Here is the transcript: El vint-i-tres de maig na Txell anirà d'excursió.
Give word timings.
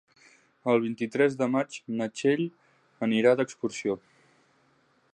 El 0.71 0.79
vint-i-tres 0.85 1.35
de 1.41 1.49
maig 1.57 1.77
na 1.99 2.09
Txell 2.15 2.43
anirà 3.09 3.37
d'excursió. 3.41 3.99